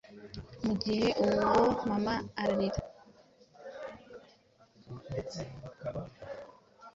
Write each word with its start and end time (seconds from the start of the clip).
Mugihe 0.65 1.07
uri 1.21 1.33
wowe 1.41 1.69
mama 1.89 2.15
ararira. 2.41 2.81